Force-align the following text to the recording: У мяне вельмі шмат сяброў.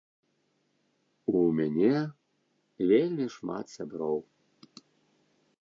У 1.41 1.43
мяне 1.59 1.93
вельмі 2.93 3.25
шмат 3.37 3.65
сяброў. 3.77 4.17